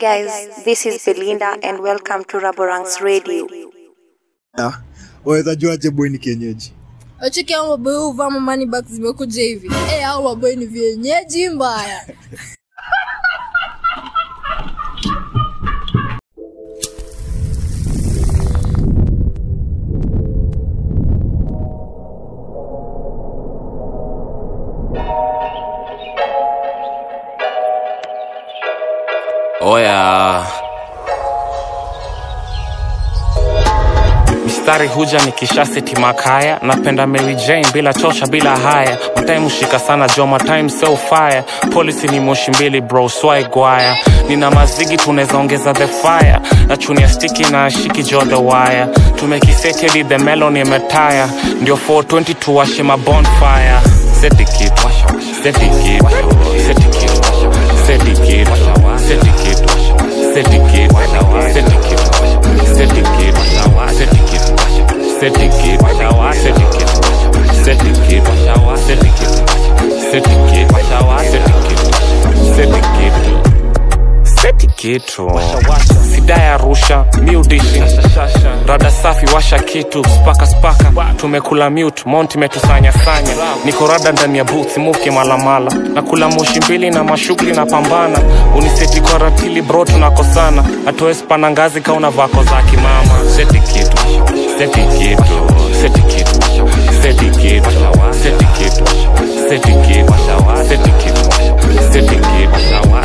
[0.00, 3.46] guys, this is Belinda and welcome to Raborang's Radio.
[4.58, 4.82] Ah,
[5.24, 6.72] waweza juaje boy ni kienyeji?
[7.20, 9.70] Achiki au maboy huvaa mamani bag zimekuja hivi.
[9.92, 12.06] E, au maboy ni vienyeji mbaya
[29.70, 30.42] oya.
[34.44, 38.98] Mistari huja nikisha seti makaya napenda mary jane bila chocha bila haya.
[39.16, 41.42] Matime shika sana joma time so fire.
[41.72, 43.96] Polisi ni moshi mbili bro swaigwaya
[44.28, 46.38] nina mazigi tunaweza ongeza the fire.
[46.66, 48.86] Na chunia stiki na shiki jo the wire.
[49.16, 51.28] Tumekisetedi the melon imetaya
[51.60, 53.80] ndio 420 tuwashe ma bonfire,
[54.20, 54.90] seti kitu
[55.42, 56.08] seti kitu
[56.66, 57.22] seti kitu
[57.86, 58.52] seti kitu
[59.08, 59.69] seti kitu
[72.56, 73.34] seti kitu
[74.24, 75.30] seti kitu
[76.14, 77.04] sida ya rusha
[78.70, 84.44] rada safi washa kitu spaka spaka tumekula mute mount imetusanya sanya niko rada ndani ya
[84.44, 88.18] booth muke malamala na kula moshi mbili na mashughuli na pambana
[88.56, 93.96] uniseti kwa ratili bro tunakosana atoe spana ngazi kauna vako za kimama seti kitu
[94.58, 95.50] seti kitu
[95.82, 96.40] seti kitu
[97.02, 97.70] seti kitu
[98.22, 98.84] seti kitu
[99.48, 100.10] seti kitu
[100.68, 101.30] seti kitu seti kitu
[101.92, 102.56] seti kitu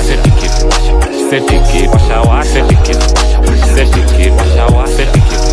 [0.09, 1.91] seti kitu
[2.53, 3.09] seti kitu
[3.75, 4.44] seti kitu
[4.97, 5.44] seti kitu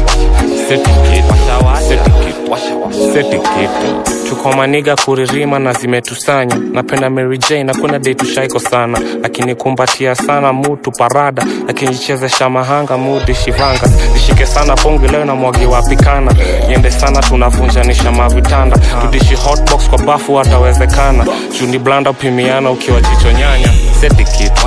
[4.28, 6.56] tuko maniga kuririma na zimetusanya.
[6.72, 8.98] Napenda mary jane nakuna dei tushaiko sana.
[9.22, 11.46] Akinikumbatia sana mutu parada.
[11.69, 13.80] Akinichezesha mahanga mudi shivanga.
[14.14, 16.32] Nishike sana pongi leo na mwagi wapikana
[16.69, 18.78] niende sana tunavunjanisha mavitanda.
[18.78, 21.26] Tudishi hotbox kwa bafu atawezekana
[21.60, 23.69] juni blanda upimiana ukiwa jicho nyanya.
[24.00, 24.62] Seti kitu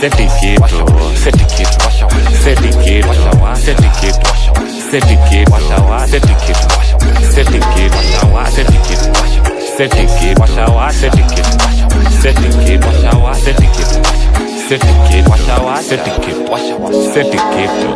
[0.00, 0.62] seti kitu
[1.24, 1.80] seti kitu
[2.44, 3.08] seti kitu
[3.64, 4.30] seti kitu
[4.90, 5.52] seti kitu
[6.10, 6.68] seti kitu
[7.34, 7.98] seti kitu
[8.54, 9.14] seti kitu
[9.76, 11.54] seti kitu seti kitu seti kitu
[12.22, 12.90] seti kitu
[14.68, 15.30] seti kitu
[15.88, 17.90] seti kitu seti kitu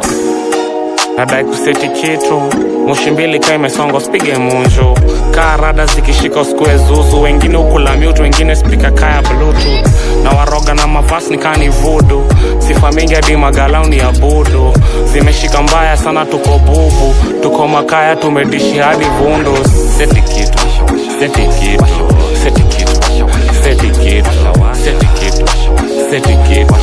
[1.16, 2.42] nadai kuseti kitu
[2.86, 4.94] moshi mbili kaa imesonga usipige munju.
[5.30, 7.22] Kaa rada zikishika usikue zuzu.
[7.22, 9.86] Wengine ukula mute wengine spika kaya bluetooth.
[10.24, 12.24] Na waroga na mavasi nikaa ni vudu.
[12.58, 14.72] Sifa mingi hadi magalauni ya budu.
[15.12, 17.14] Zimeshika mbaya sana tuko bubu.
[17.42, 19.58] Tuko makaya tumedishi hadi vundu.
[19.98, 20.58] Seti kitu
[21.20, 21.84] seti kitu
[22.44, 23.00] seti kitu
[23.64, 24.30] seti kitu
[24.84, 25.46] seti kitu
[26.10, 26.74] seti kitu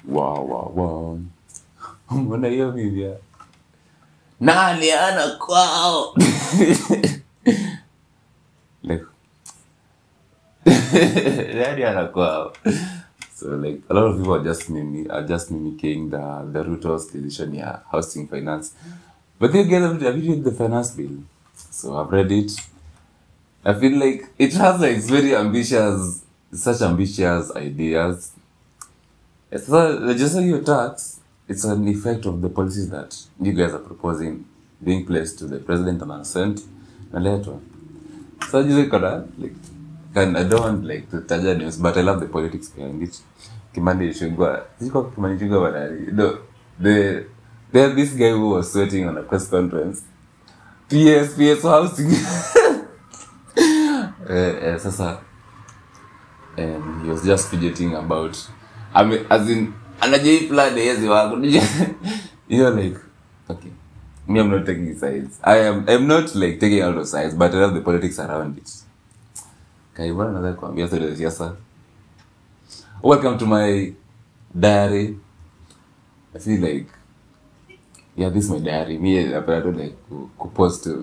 [0.06, 1.20] Wow, wow, wow.
[2.12, 3.16] Mbona hiyo vivya?
[4.40, 6.16] Nani ana kwao?
[8.84, 9.06] like,
[11.56, 12.54] nani ana kwao?
[13.36, 17.08] So like a lot of people are just mimi are just mimicking the the Ruto's
[17.12, 18.74] decision yeah, housing finance.
[19.40, 21.24] But then again, have you read the finance bill?
[21.72, 22.52] So I've read it.
[23.64, 28.32] I feel like it has like very ambitious, such ambitious ideas.
[29.56, 31.20] So the just tax.
[31.48, 34.46] It's an effect of the policies that you guys are proposing
[34.84, 36.62] being placed to the president and sent
[37.12, 37.60] naletwa.
[38.52, 39.02] So just like
[39.40, 39.54] like
[40.16, 43.20] and I don't want like to taja news, but I love the politics behind it.
[43.74, 46.12] Kimani Ichung'wah, siko Kimani Ichung'wah banali.
[46.14, 46.40] No,
[46.80, 47.26] the
[47.72, 50.04] there this guy who was sweating on a press conference.
[50.90, 52.12] PS PS housing.
[54.28, 54.78] eh, eh,
[56.60, 58.36] and he was just fidgeting about
[58.94, 61.46] I mean, as in anajai plan yezi wangu
[62.50, 62.98] you know like
[63.50, 63.72] okay
[64.28, 65.40] me i'm not taking sides.
[65.44, 68.58] I am i'm not like taking out of sides but i love the politics around
[68.58, 68.70] it.
[69.94, 71.56] Kaibana naweza kuambia story za siasa?
[73.04, 73.94] Welcome to my
[74.56, 75.18] diary.
[76.36, 76.88] I feel like
[78.18, 78.98] yeah this is my diary.
[78.98, 79.24] Me
[79.64, 80.88] tu like ku- kupost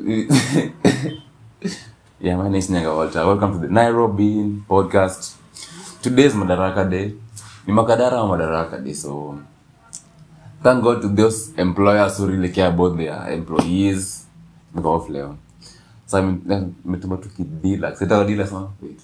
[2.20, 3.26] yeah my name is nyaga walter.
[3.26, 5.37] Welcome to the nairobi podcast
[6.06, 7.14] today madaraka day.
[7.67, 9.38] Ni makadara wa madaraka day so
[10.62, 14.23] thank god to those employers who really care about their employees.
[14.76, 15.37] Off leo.
[16.06, 16.43] So I'm-
[16.85, 17.97] nimetuma tu kidila.
[17.97, 19.00] Sita sana wait.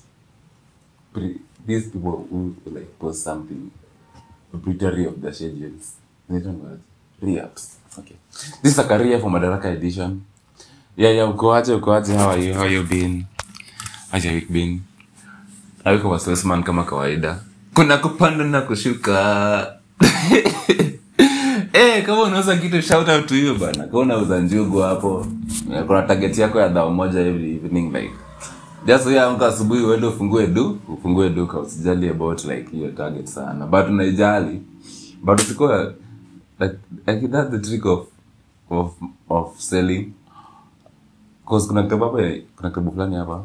[1.66, 3.70] These people who like post something.
[4.52, 5.96] Preparatory of the schedules
[7.22, 7.76] re-ups.
[7.98, 8.16] Okay.
[8.62, 10.22] This is a career for madaraka edition.
[10.96, 12.54] Yeah yeah ukoaje ukoaje how are you?
[12.54, 13.26] How you been?
[14.12, 14.82] How's your week been
[15.84, 17.38] awiko wasiwasiman kama kawaida.
[17.74, 19.76] Kuna kupanda na kushuka.
[21.72, 23.84] Hey, kama unauza kitu shout out to you bana.
[23.86, 25.26] Kama unauza njugu hapo.
[25.74, 28.12] Eh, kuna target yako ya dhao moja every evening like
[28.86, 33.66] just ya amka asubuhi uende ufungue du ufungue duka usijali about like hiyo target sana.
[33.66, 34.62] But unaijali.
[35.22, 35.92] But usikuwa
[36.60, 36.74] like,
[37.06, 38.06] like that's the trick of
[38.70, 38.92] of
[39.28, 40.12] of selling.
[41.48, 42.10] Cause kuna kitabu
[42.56, 43.44] kuna kitabu fulani hapa.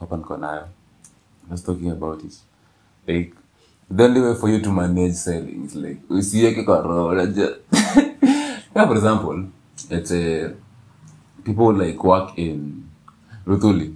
[0.00, 0.62] Hapa niko nayo
[1.50, 2.34] Was talking about it.
[3.06, 3.34] Like
[3.90, 7.26] the only way for you to manage selling is like usiweke kwa roho
[8.86, 9.44] for example
[9.90, 10.50] it's a
[11.44, 12.84] people like work in
[13.46, 13.94] Ruthuli.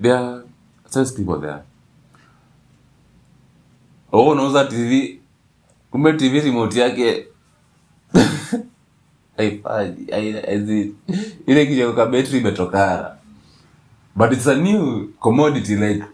[0.00, 0.42] There are
[0.86, 1.62] sales people there.
[4.12, 5.20] Oh unauza tv
[5.90, 7.26] kumbe tv remote yake.
[11.46, 13.16] Ile kichaka betri imetokana
[14.16, 16.04] but it's a new commodity like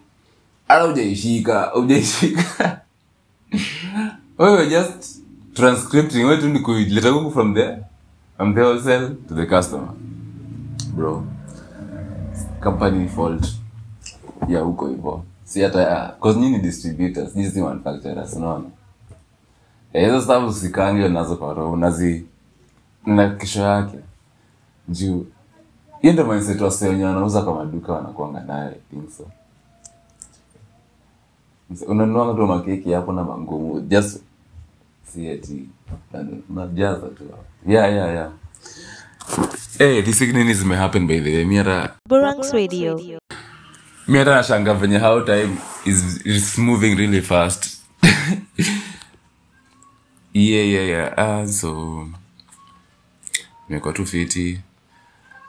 [0.68, 2.80] hata ujaishika ujaishika
[4.38, 5.20] wewe just
[5.54, 7.78] transcripting wewe tu ni kuileta huku from there
[8.36, 9.88] from the wholesale to the customer.
[10.94, 11.24] Bro
[12.62, 13.46] company fault.
[14.48, 15.22] Ya huko hivyo.
[15.44, 18.64] Si hata cause nyinyi distributors nyinyi si manufacturers unaona
[19.92, 22.26] Eh, hizo stuff usikange nazo kwa roho unazi
[23.06, 23.98] na kesho yake.
[24.88, 25.26] Juu
[26.00, 29.24] hiyo ndio mindset wase wenye wanauza kwa maduka wanakuanga nayo I think so
[31.86, 33.80] unanunua tu makeki hapo na mangumu.
[33.80, 34.20] Just
[35.12, 35.68] si yani,
[37.08, 37.24] tu.
[37.66, 38.30] Yeah yeah yeah.
[39.78, 40.32] Hey, this week
[40.64, 41.44] may happen by the way.
[41.44, 42.98] Mi hata Burangs Radio.
[44.08, 47.76] mi hata nashanga venye how time is, is moving really fast.
[50.34, 51.14] Yeah yeah yeah.
[51.42, 52.08] Uh, so
[53.68, 54.60] nimekuwa tu fiti.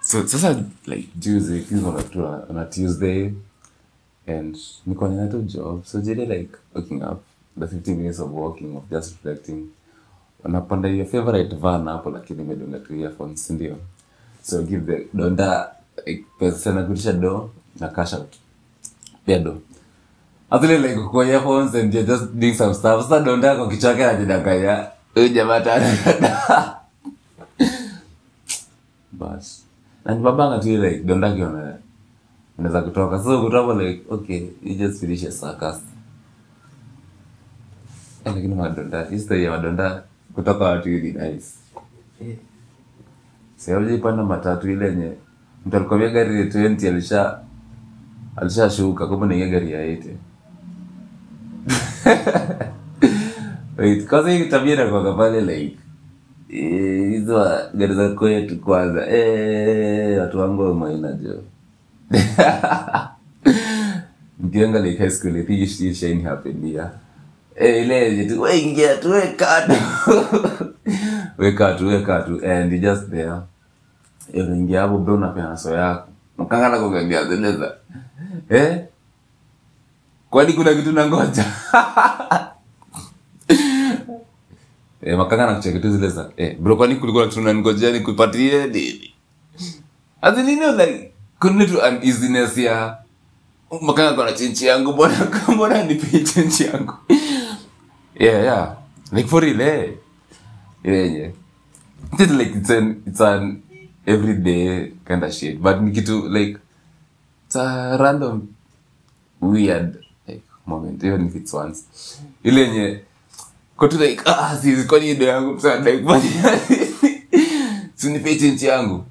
[0.01, 3.33] So sasa like juzi kizo on a- on a tuesday
[4.27, 4.55] and
[4.87, 5.85] niko nina tu job.
[5.85, 7.23] So jile like waking up
[7.57, 9.69] the 15 minutes of walking of just reflecting.
[10.45, 13.75] Unapanda your favorite van hapo lakini imedunga tu earphones ndio?
[14.43, 15.71] So give the donda
[16.39, 18.35] pesa na kutisha do na cash out.
[19.25, 19.61] Pia do
[20.51, 23.03] Actually like kwa earphones and you're just doing some stuff.
[23.03, 24.87] Sasa donda kwa kichwa yake anajidanganya.
[25.15, 25.97] Huyu jamaa tana
[29.11, 29.63] bas.
[30.05, 31.77] Na ni babanga tu like donda kiona
[32.57, 35.75] unaweza kutoka So kutoka like okay you just finish a circus.
[38.25, 41.45] Eh, lakini madonda history ya madonda kutoka watu ni nice.
[43.55, 45.11] Siaujipanda matatu ile yenye
[45.65, 47.39] mtu alikwambia gari ya 20 alisha
[48.35, 50.13] alishashuka kumbe ni gari ya 80
[53.77, 55.77] Wait, kaza hii tabia inakuwanga pale like
[56.49, 59.07] eh, hizo gari za kwetu kwanza.
[59.07, 61.43] Eh, watu wangu wa maina jo
[64.39, 65.59] mkianga like high school I think
[67.55, 69.73] eh ile yenye tu we ingia tu we kaa tu.
[71.37, 71.51] We
[72.43, 73.41] and just there.
[74.33, 76.07] Eh, unaingia hapo bro na so yako.
[76.37, 77.73] Mkanga na kugangia zeneza.
[78.49, 78.85] Eh?
[80.29, 81.45] Kwani kuna kitu nangoja?
[85.01, 87.41] Eh makanga kucheka tu zile za eh bro kwani kulikuwa kitu
[87.91, 89.13] nikupatie nini?
[90.55, 91.06] Know, like,
[91.39, 92.97] kuna tu uneasiness ya
[93.81, 94.93] makanga kona chenchi yangu?
[94.93, 95.15] Mbona
[95.55, 96.93] mbona nipi chenchi yangu?
[98.19, 98.77] Yeah yeah.
[99.11, 99.91] Like for real eh?
[100.83, 101.31] Yeah
[102.19, 103.63] it's like it's an it's an
[104.05, 105.61] everyday kind of shit.
[105.61, 105.91] But ni
[106.29, 106.57] like
[107.45, 108.55] it's a random
[109.39, 111.03] weird like moment.
[111.03, 111.83] Even if it's once.
[112.43, 112.99] Ile yenye
[113.77, 116.03] kotu like ah si kwani ndio yangu msa like
[118.07, 119.03] kwani sinipe chinchi yangu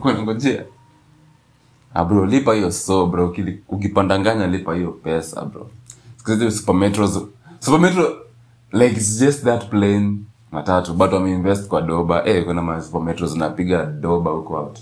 [0.00, 0.46] kwa
[1.94, 3.36] ah lipa hiyo so bro.
[3.68, 5.70] Ukipandanganya lipa hiyo pesa bro.
[7.80, 8.16] Metro
[8.72, 10.18] like it's just that plane
[10.52, 10.94] matatu.
[10.94, 12.24] But wameinvest kwa doba.
[12.26, 14.78] Eh kuna ma zinapiga doba huko out.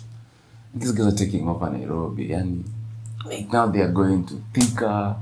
[0.78, 2.30] These guys are taking over nairobi.
[2.30, 2.64] Yani
[3.30, 5.14] like now they are going to thika.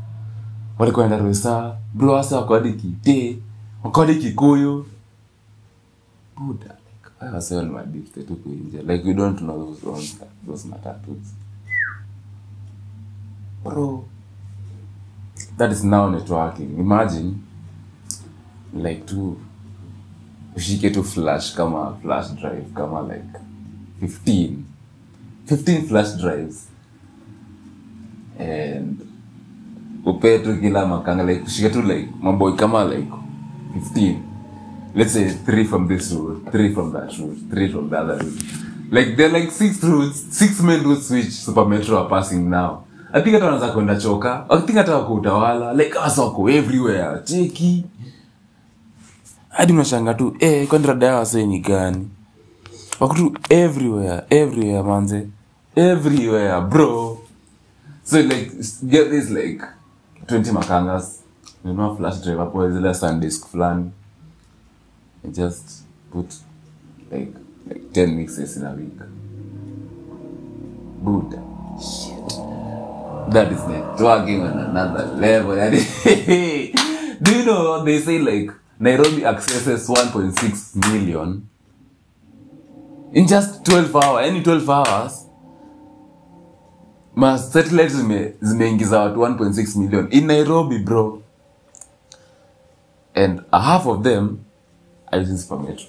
[0.78, 3.38] Walikuwa enda rosa bro hasa wako hadi kite
[3.85, 4.87] wako kikuyu
[6.46, 6.76] buda
[7.20, 11.34] like like we don't know those ones those matatus
[13.62, 14.04] bro.
[15.56, 16.78] That is now networking.
[16.78, 17.42] Imagine
[18.75, 19.38] like tu
[20.56, 23.40] ushike tu flash kama flash drive kama like
[24.00, 24.64] 15
[25.46, 26.68] 15 flash drives.
[28.38, 29.00] And
[30.04, 33.12] upee tu kila makanga like ushike tu like maboy kama like
[33.75, 34.31] 15
[34.94, 38.42] let's say three from this route three from that route three from the other route.
[38.90, 42.84] Like they're like six routes six main routes which super metro are passing now.
[43.12, 44.44] I think hata wanaanza kwenda choka.
[44.50, 45.72] I think hata wako utawala.
[45.72, 47.20] Like hasa wako everywhere.
[47.25, 47.84] Cheki.
[49.49, 52.08] Hadi unashanga tu eh kwani rada yao sasa ni gani?
[53.00, 55.26] Wako tu everywhere everywhere manze.
[55.76, 57.18] Everywhere bro.
[58.04, 58.50] So like
[58.88, 59.62] get this like
[60.26, 61.18] 20 makangas.
[61.64, 63.90] Nunua flash drive hapo zile sandisk fulani
[65.22, 66.34] and just put
[67.10, 67.34] like
[67.66, 68.98] like 10 mixes in a week.
[71.02, 71.42] Buddha
[71.80, 72.52] shit.
[73.32, 75.54] That is networking on another level.
[77.22, 81.48] Do you know they say like nairobi accesses 1.6 million
[83.12, 85.26] in just 12 hours any 12 hours?
[87.14, 91.22] Ma satellite zime zimeingiza watu 1.6 million in nairobi bro.
[93.14, 94.41] And a half of them
[95.38, 95.87] super metro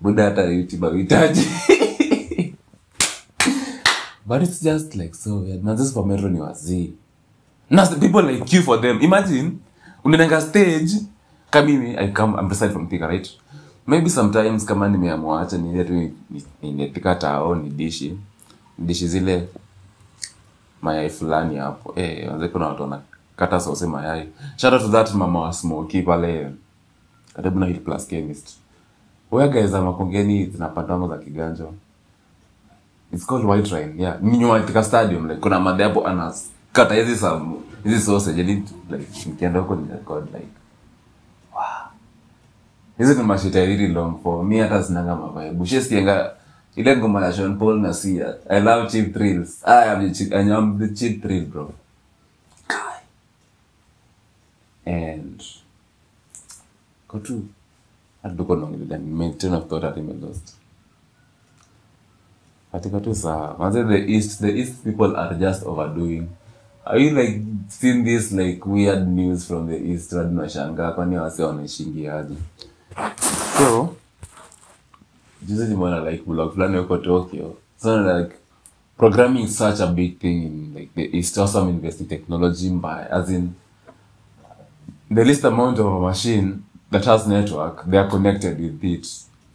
[0.00, 1.46] buda hata youtube hawahitaji
[4.26, 5.64] but it's just like so weird.
[5.64, 6.92] Man this super ni wazee.
[7.70, 9.00] Na people like you for them.
[9.02, 9.52] Imagine
[10.04, 10.92] unaenanga stage
[11.50, 13.30] kama i come i'm beside from Thika right?
[13.86, 18.18] Maybe sometimes kama nimeamua niende tu ni- ni- nimepika tao ni dishi.
[18.78, 19.48] Dishi zile
[20.82, 21.92] mayai fulani hapo.
[22.00, 24.28] Eh wanze kuna watu wanakata sose mayai.
[24.56, 26.50] Shout out to that mama wa smoky pale
[27.38, 28.58] karibu na hill plus chemist.
[29.30, 31.74] Where guys ama kongeni zinapandwa za kiganjo.
[33.12, 34.22] It's called white rain yeah.
[34.22, 39.28] Ninyo katika stadium like kuna madhe hapo anas kata hizi some hizi sausage yani like
[39.28, 40.48] nikienda huko ni record like
[41.54, 41.62] wow.
[42.98, 45.62] Hizi ni mashita really long for me hata sinanga mavibe.
[45.62, 46.30] Ushesikianga
[46.76, 48.34] ile ngoma ya Sean Paul na Sia.
[48.50, 49.62] I love cheap thrills.
[49.64, 51.72] I am the cheap, I am the cheap thrill bro.
[54.86, 55.42] And
[57.14, 60.54] naongelea maintain of thought hata lost
[62.72, 66.26] katika tu saa manze the east the east people are just overdoing.
[66.84, 70.12] Are you like seen this like weird news from the east?
[70.12, 72.34] Hadi unashangaa kwani wase wanaishingiaje
[73.58, 73.94] so
[75.42, 77.54] juzi nimeona like blog fulani huko tokyo.
[77.82, 78.34] So like
[78.96, 81.38] programming is such a big thing in like the east.
[81.38, 83.50] Also I'm investing technology mbaya as in
[85.14, 86.52] the least amount of a machine
[86.90, 87.84] that has network.
[87.86, 89.06] They are connected with it.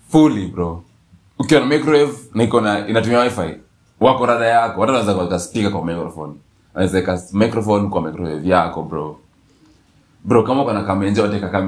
[0.09, 0.83] Fully bro.
[1.39, 3.55] Ukiwa na microwave na iko na inatumia wifi
[3.99, 4.81] wako rada yako.
[4.81, 6.33] Watu wanaweza kuweka speaker kwa microphone.
[6.73, 9.19] Anaweza weka microphone kwa microwave yako bro.
[10.23, 11.21] Bro kama uko na kamenje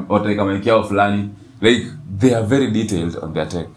[0.10, 1.30] wateka mic yao fulani.
[1.62, 1.88] Like
[2.20, 3.68] they are very detailed on their tech.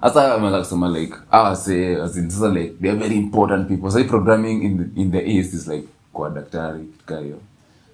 [0.00, 3.90] Hasa ameweza kusema like ah say as in sasa like they are very important people.
[3.90, 7.20] So programming in in the east is like kwa daktari kaa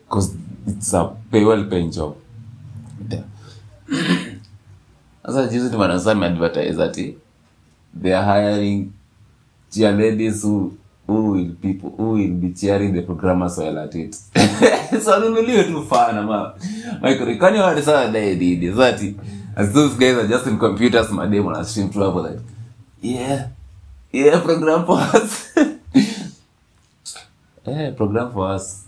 [0.05, 0.35] because
[0.67, 2.15] it's a well paying job.
[5.27, 7.15] Sasa juzi ni wanasema advertise ati
[8.03, 8.87] they are hiring
[9.71, 10.73] cheer ladies who
[11.07, 14.17] who will people who will be cheering the programmers while at it.
[15.05, 16.55] So nunuliwe tu fana ma
[17.03, 19.15] Michael kwani wale sawa dai didi zati
[19.57, 22.41] as those guys are just in computers madam on a stream to have like
[23.03, 23.49] yeah
[24.13, 25.49] yeah program for us.
[27.67, 28.85] Yeah program for us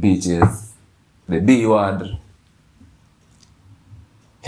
[0.00, 0.68] bitches.
[1.28, 2.16] The b word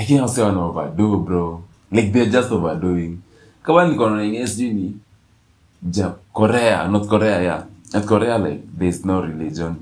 [0.00, 1.62] lakini wase wana overdo bro.
[1.92, 3.18] Like they're just overdoing.
[3.62, 4.96] Kama niko ni
[5.90, 7.64] ja korea north korea yeah.
[7.92, 9.74] North korea like there no religion.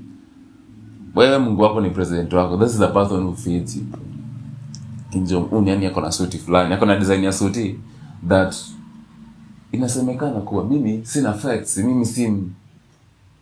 [1.15, 2.57] Wewe mungu wako ni president wako.
[2.57, 3.83] This is the person who feeds you.
[5.11, 5.25] Kim
[5.85, 6.73] ako na suti fulani.
[6.73, 7.79] Ako na design ya suti
[8.27, 8.55] that
[9.71, 12.33] inasemekana kuwa mimi sina facts mimi si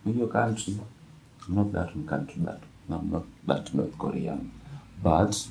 [0.04, 0.76] hiyo country.
[1.48, 4.50] I'm not that country that I'm not that North Korean.
[5.02, 5.48] But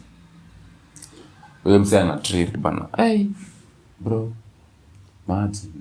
[1.68, 2.86] huyo msee ana trip bana.
[2.98, 3.26] Hey.
[4.00, 4.32] Bro
[5.28, 5.74] imagine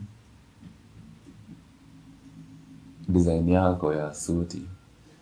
[3.09, 4.63] design yako ya suti.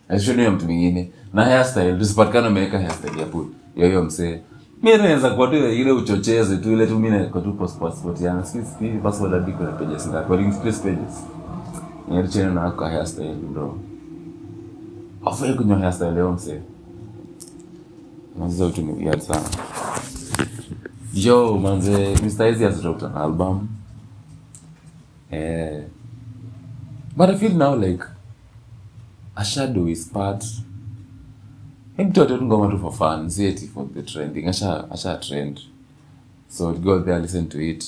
[0.08, 1.10] Ashoni mtu mwingine.
[1.34, 4.40] Na hairstyle tusipatikana umeweka hairstyle ya pu ya hiyo msee
[4.82, 8.46] mi naweza kuwa tu ile uchochezi tu ile tu mi naeka tu post passport yangu.
[8.46, 10.26] Sijui passport hadi kuna pages ngapi?
[10.26, 11.24] Kwa links please pages.
[12.08, 13.78] Niachana na kwa hairstyle bro.
[15.24, 16.60] Afai kunyo hairstyle leo msee
[18.38, 19.42] mazizo ni weird sana
[21.14, 22.46] yo manze Mr.
[22.46, 23.68] ezi has dropped an album.
[25.30, 25.82] Eh
[27.16, 28.04] but I feel now like
[29.36, 30.44] a shadow is part.
[31.98, 34.46] Mtu tu ngoma tu for fun si for the trending.
[34.48, 35.60] Asha asha trend.
[36.48, 37.84] So go there listen to it.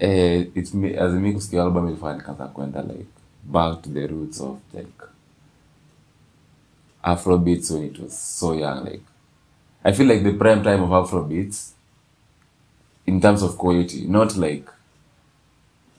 [0.00, 3.06] Eh it as album ilifanya nikaanza kwenda like
[3.44, 5.06] back to the roots of like
[7.02, 9.02] afrobeats when it was so young like
[9.84, 11.75] i feel like the prime time of afrobeats
[13.06, 14.68] in terms of quality not like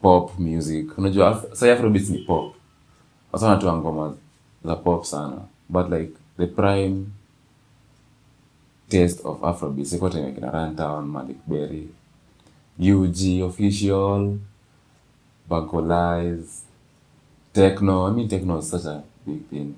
[0.01, 0.97] pop music.
[0.97, 2.53] Unajua sai afrobeats ni pop.
[3.31, 4.13] Wasa ngoma
[4.65, 5.41] za pop sana.
[5.69, 7.05] But like the prime
[8.89, 11.37] taste of afrobeats iko time kina runtown malik
[12.79, 14.37] ug official
[15.49, 16.63] bagolize
[17.53, 18.07] techno.
[18.07, 19.75] I mean techno is such a big thing.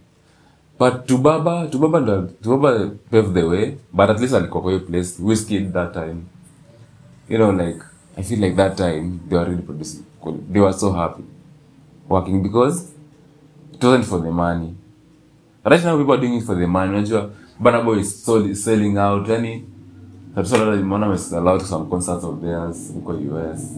[0.80, 5.24] But tubaba tubaba ndo tubaba paved the way but at least alikuwa kwa hiyo place
[5.24, 6.24] whiskey that time
[7.30, 7.80] you know like
[8.18, 10.04] i feel like that time they were really producing
[10.52, 11.24] they were so happy
[12.10, 12.92] working because
[13.74, 14.76] it wasn't for the money.
[15.64, 17.30] Right now people are doing it for the money unajua
[17.62, 19.64] Burna is sold, selling out yani
[20.36, 23.76] out some concerts of theirs huko US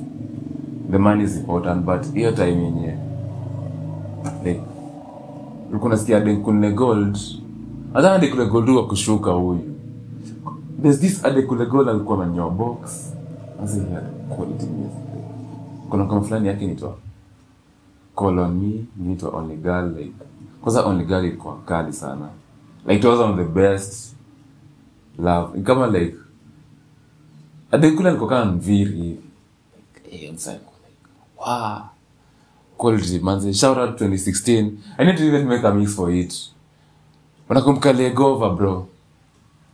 [0.92, 2.98] the money is important but hiyo time yenye
[4.44, 4.62] like
[5.82, 7.18] unasikia Adekunle Gold.
[7.94, 9.62] Hata Adekunle Gold wa kushuka huyu.
[10.82, 13.11] There's this Adekunle Gold alikuwa na nyoa box
[13.62, 13.84] music.
[15.90, 16.98] Kuna kama fulani yake inaitwa
[18.16, 20.12] Call on Me inaitwa Only Girl
[20.62, 21.32] kwanza Only Girl
[21.66, 22.30] kali sana.
[22.86, 24.16] Like it was one of the best
[25.20, 25.62] love.
[25.64, 26.16] Kama like
[27.72, 29.20] Adekunle alikuwa kama mviri.
[30.12, 30.34] Eh
[32.78, 36.34] quality manze shout out 2016 i need to even make a mix for it.
[37.50, 38.88] Unakumbuka legova bro?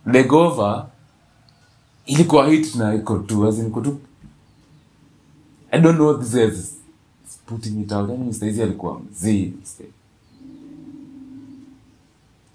[0.06, 0.86] Legova
[2.08, 3.72] ilikuwa hit na iko tu as in
[5.70, 6.78] i don't know this is
[7.46, 8.62] putting it out yani Mr.
[8.62, 9.52] Alikuwa mzee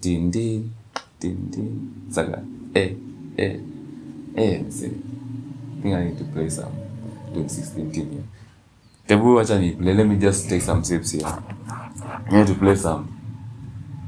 [0.02, 0.70] din din
[2.10, 2.42] saga
[2.74, 2.96] eh
[3.36, 3.60] eh
[4.36, 4.90] eh mzee
[5.84, 6.72] think I need to play some
[7.36, 8.24] 2016 team here.
[9.08, 9.94] Hebu wacha ni play.
[9.94, 11.26] Let me just take some tips here.
[11.28, 13.04] I need to play some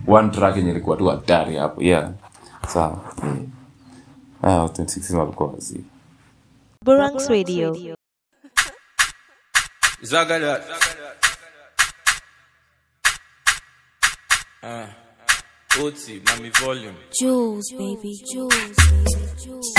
[0.06, 1.82] one track yenye ilikuwa tu hatari hapo.
[1.82, 2.12] Yeah.
[2.68, 3.14] Sawa.
[3.22, 3.36] Yeah.
[4.42, 5.84] Ah, 2016 walikuwa wazi.
[6.84, 7.96] Burangs Radio.
[10.02, 10.62] Zagadat.
[14.62, 14.86] Uh,
[15.84, 16.94] Oti, mommy volume.
[17.20, 19.74] Jules, baby, Jules, baby, Jules.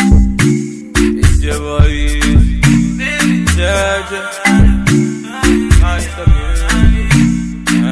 [1.19, 1.87] It's your boy.
[1.87, 2.61] Easy.
[3.57, 4.31] Yeah, yeah.
[5.83, 6.71] Ah, it's the music.
[7.73, 7.85] Uh,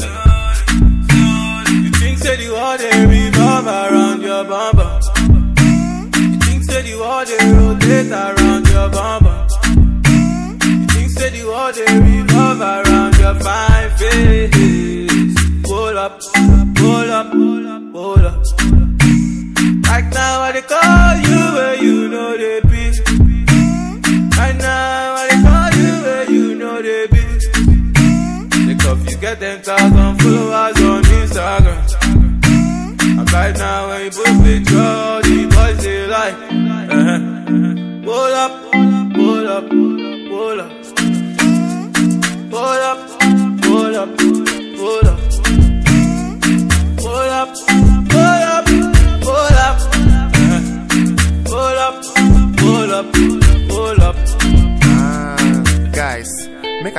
[0.00, 1.64] uh.
[1.82, 3.17] You think say the world they revolve around
[4.38, 5.00] your bumper?
[6.20, 9.46] You think say the world they rotate around your bumper?
[10.06, 15.34] You think say the world they revolve around your fine face?
[15.66, 16.22] Hold up,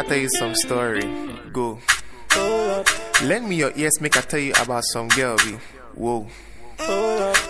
[0.10, 1.04] tell you some story.
[1.54, 1.78] Go.
[3.24, 5.38] Lend me your ears, make I tell you about some girl.
[5.38, 5.56] Be.
[5.94, 6.26] Whoa.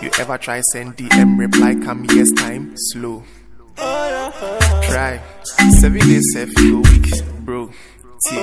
[0.02, 3.22] You ever try send DM reply come yes time slow.
[3.76, 5.22] Try
[5.80, 7.68] seven days go week, bro.
[8.28, 8.36] T.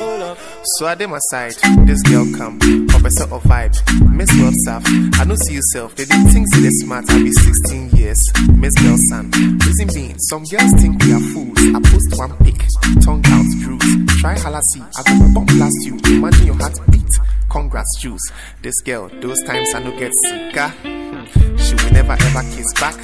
[0.78, 1.54] So I did my side,
[1.86, 2.58] this girl come,
[3.10, 3.76] sort of vibe.
[4.12, 4.84] Miss Girl Saf,
[5.20, 5.96] I don't see yourself.
[5.96, 8.22] They didn't think say they smart, I be 16 years.
[8.56, 11.58] Miss Girl Son, reason being, some girls think we are fools.
[11.76, 12.58] I post one pic,
[13.02, 14.20] tongue out, cruise.
[14.22, 15.98] Try halassi, I go bomb blast you.
[16.16, 17.04] Imagine your heart beat.
[17.50, 18.32] Congrats, juice.
[18.62, 20.60] This girl, those times I no get sicker.
[20.60, 21.26] Ah.
[21.58, 22.96] She will never ever kiss back.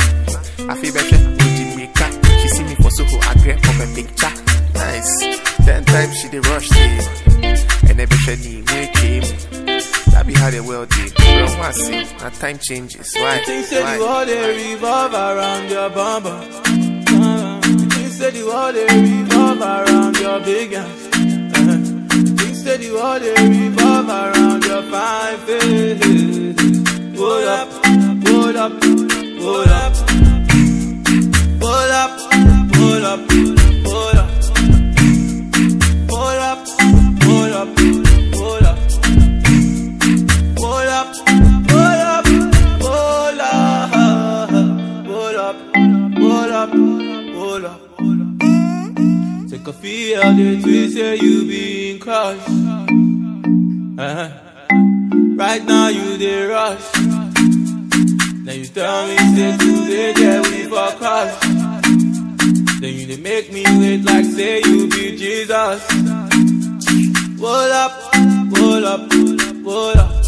[0.70, 2.39] I feel better with Jamaica.
[2.42, 4.34] She see me for Soho, I grab up a picture.
[4.74, 5.39] Nice.
[5.66, 7.00] Ten times she dey rush me.
[7.89, 9.73] And every shiny we came.
[10.13, 11.04] That be how they will be.
[11.19, 12.13] Real massive.
[12.19, 13.13] Now time changes.
[13.15, 13.39] Why?
[13.39, 16.52] The things said you all they revolve around your bum bum.
[17.89, 21.08] Things said you all they revolve around your big ass.
[22.39, 26.60] Things said you all they revolve around your fine face.
[27.17, 27.69] Hold up,
[28.28, 28.84] hold up,
[29.41, 29.95] hold up,
[31.62, 32.19] hold up,
[32.78, 33.23] hold up.
[33.34, 33.62] Hold up.
[49.74, 52.48] Feel the twist, say you being crushed.
[53.98, 54.30] Uh-huh.
[55.36, 56.92] Right now you the rush.
[58.46, 61.40] Then you tell me say today yeah we for crush.
[62.80, 65.82] Then you make me wait like say you be Jesus.
[67.40, 67.92] Hold up,
[68.56, 69.14] hold up,
[69.64, 70.23] hold up.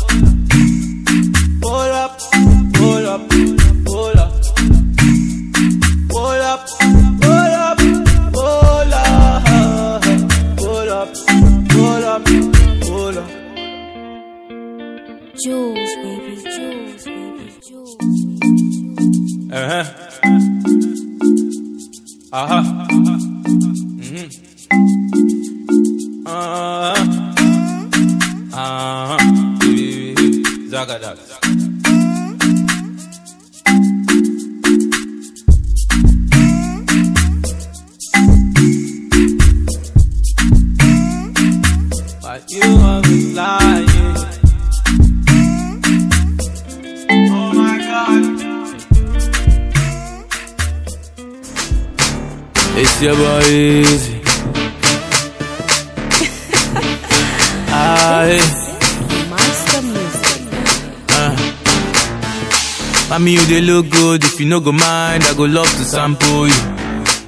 [64.45, 66.53] You no go mind, I go love to sample you.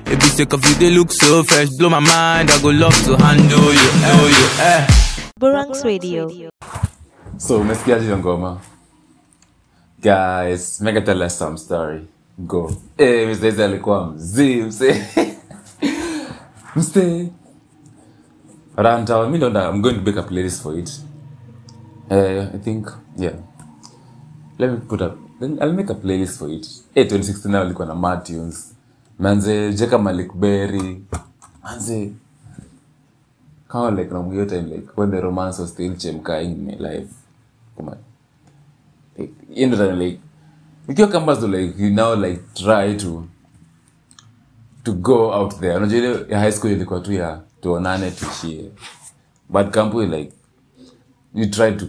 [0.05, 1.69] If you take off you, they look so fresh.
[1.77, 3.89] Blow my mind, I go love to handle you.
[4.05, 4.87] Know you, eh.
[5.39, 6.29] Burangs Radio.
[7.37, 8.57] so umesikiaje hiyo ngoma
[10.01, 15.05] guys make tell us some story go eh mzee Zee alikuwa mzee mzee
[16.75, 17.29] mzee
[18.75, 21.01] ranta mimi ndo i'm going to make a playlist for it
[22.09, 23.35] uh, i think yeah
[24.59, 26.67] let me put up then i'll make a playlist for it.
[26.95, 28.75] Eh 2016 now alikuwa na mad tunes
[29.19, 31.01] manze jeka malik berry
[31.63, 32.11] manze
[33.67, 37.09] kama like na mwiyo time like when the romance was still chemkaing in my life.
[37.75, 37.97] Come on.
[39.17, 40.19] Like you know like
[40.89, 43.23] ikiwa kama so like you now like try to
[44.83, 45.75] to go out there.
[45.77, 48.71] Unajua ile ya high school ilikuwa tu ya tuonane tushie
[49.49, 50.33] but kampu like
[51.35, 51.85] you try to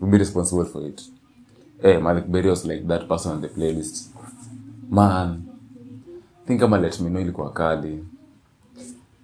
[0.00, 1.11] be responsible for it
[1.82, 4.08] eh Malik Berry was like that person on the playlist.
[4.90, 5.52] Man
[6.46, 8.04] think kama let me know ilikuwa kali.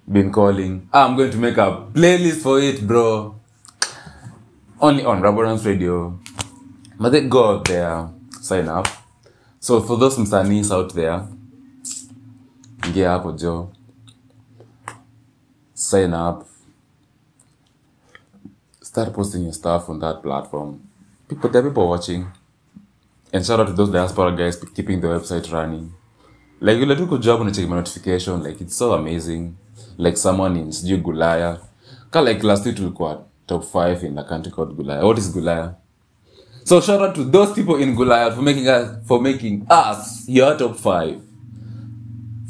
[0.07, 3.35] Been calling ah, i'm going to make a playlist for it bro.
[4.81, 6.19] Only on Raborance radio.
[7.01, 8.09] But then go out there
[8.41, 8.87] sign up.
[9.61, 11.21] So for those msanis out there
[12.87, 13.71] ingia hapo jo
[15.75, 16.45] sign up.
[18.83, 20.79] Start posting your stuff on that platform.
[21.29, 22.27] People there are people watching
[23.33, 25.93] and shout out to those diaspora guys keeping the website running.
[26.61, 29.57] Like yule tu kujob unacheki my notification like it's so amazing.
[29.99, 31.61] Like someone in sijui gulaya.
[32.15, 35.05] Like last week tulikuwa top 5 in a country called gulaya.
[35.05, 35.75] What is gulaya?
[36.65, 40.57] So shout out to those people in gulaya for making us for making us your
[40.57, 41.21] top 5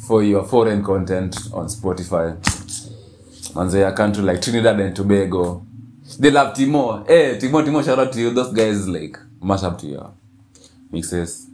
[0.07, 2.37] for your foreign content on spotify.
[3.55, 5.63] Manze a country like trinidad and tobago.
[6.19, 7.05] They love timo.
[7.07, 8.31] Hey timo timo shout out to you.
[8.31, 10.18] Those guys like mash up to your
[10.93, 11.49] mixes.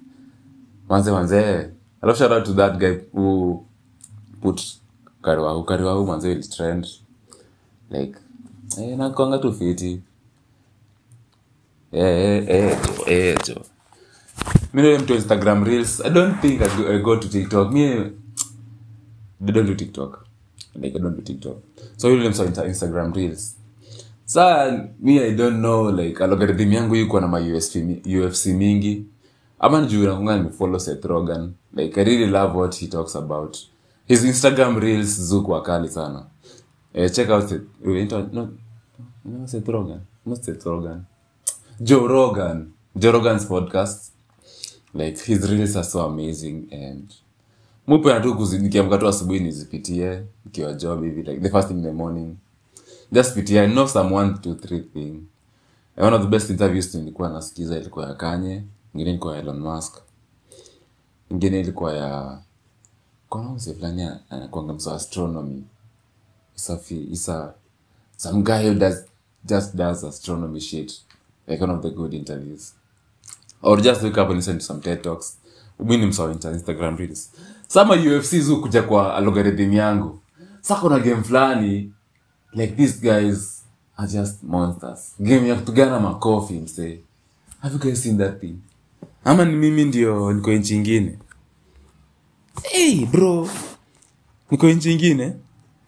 [0.88, 1.70] Manze manze.
[2.02, 3.64] Alafu shout out to that guy who
[4.42, 4.62] put
[5.22, 5.64] kariwahu.
[5.64, 6.86] Kariwahu manze will trend.
[7.90, 8.16] Like
[8.78, 10.00] eh nakwanga tu fiti.
[11.92, 13.62] Eh eh eh jo eh jo.
[14.74, 16.00] Ndio mtu instagram reels.
[16.00, 17.72] I don't think i go, I go to tiktok.
[17.72, 18.10] Me
[19.46, 20.26] I don't do tiktok.
[20.74, 21.56] Like i don't do tiktok.
[21.96, 23.56] So yule msa insta- instagram reels.
[24.24, 27.76] Sa me i don't know like algorithm yangu yuko na ma UFC,
[28.26, 29.04] ufc mingi
[29.58, 33.56] ama njuu nakunga nimefollow seth rogan like i really love what he talks about.
[34.06, 36.26] His instagram reels zuku akali sana.
[36.94, 38.48] Eh, check out seth, uh, into, no,
[39.24, 41.02] no, seth rogan not seth rogan
[41.80, 42.74] joe rogan.
[42.96, 44.12] Joe rogan's podcast.
[44.94, 47.12] Like his reels are so amazing and
[47.86, 51.92] mupena tu nikiamka tu asubuhi nizipitie nikiwa job hivi like the first thing in the
[51.92, 52.36] morning.
[53.12, 55.22] Just pitie I know some one two three thing.
[55.96, 58.14] One of the best interviews nilikuwa nasikiza ilikuwa ya
[58.94, 59.94] ingine ilikuwa elon musk.
[61.30, 62.38] Ingine ilikuwa ya
[63.28, 65.64] kuna fulani anakwanga msa astronomy?
[66.56, 67.54] Isafi isa
[68.16, 69.04] some guy who does
[69.44, 70.92] just does astronomy shit.
[71.46, 72.74] Like one of the good interviews.
[73.62, 75.36] Or just wake up and listen to some TED talks.
[75.80, 77.30] Instagram reels.
[77.68, 80.18] Sama ufc zu kuja kwa algorithm yangu.
[80.60, 81.92] Sa kuna game fulani
[82.52, 83.64] like these guys
[83.96, 85.14] are just monsters.
[85.20, 87.00] Game ya kutugana makofi msee
[87.60, 88.56] have you guys seen that thing
[89.24, 91.18] ama ni mimi ndio niko nchi ingine?
[92.62, 93.48] Hey bro.
[94.50, 95.32] Niko nchi ingine?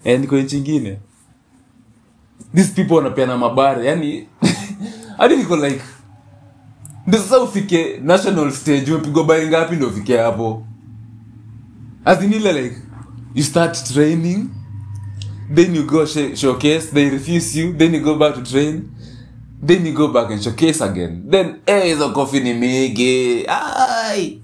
[0.05, 0.99] Eh, niko nchi ingine.
[2.55, 4.29] These people wanapeana mabare yani
[5.19, 5.81] hadi niko like
[7.07, 10.67] ndio sasa ufike national stage umepigwa bari ngapi ndo ufike hapo?
[12.05, 12.77] Azinile like
[13.35, 14.49] you start training
[15.55, 18.83] then you go sh- showcase they refuse you then you go back to train
[19.63, 21.23] then you go back and showcase again.
[21.27, 23.45] Then eh, ni mingi.
[23.49, 24.41] Ai.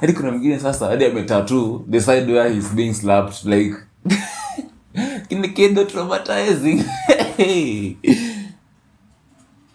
[0.00, 1.98] Hadi sasa hadi ametatu the
[2.32, 3.72] where he's being slapped like
[5.28, 6.84] kini traumatizing.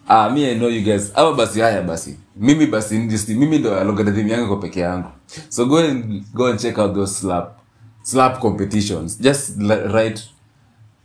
[0.07, 1.11] Ah me i know you guys.
[1.15, 2.17] Ama basi haya basi.
[2.35, 5.09] Mimi basi ndisi mimi ndo algorithm yangu kwa peke yangu.
[5.49, 7.57] So go and go and check out those slap
[8.03, 9.17] slap competitions.
[9.21, 9.57] Just
[9.93, 10.21] write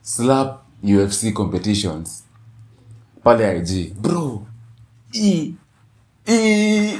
[0.03, 2.26] slap ufc competitions
[3.27, 4.47] pale ig bro.
[6.27, 6.99] E